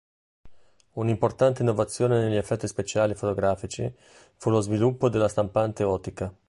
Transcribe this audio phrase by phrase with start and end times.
[0.93, 3.93] Un'importante innovazione negli effetti speciali fotografici
[4.35, 6.35] fu lo sviluppo della stampante ottica.